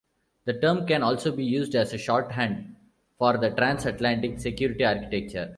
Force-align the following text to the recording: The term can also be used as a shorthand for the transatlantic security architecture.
The 0.45 0.59
term 0.59 0.87
can 0.87 1.03
also 1.03 1.31
be 1.31 1.43
used 1.45 1.75
as 1.75 1.93
a 1.93 1.97
shorthand 1.99 2.75
for 3.19 3.37
the 3.37 3.51
transatlantic 3.51 4.39
security 4.39 4.83
architecture. 4.83 5.49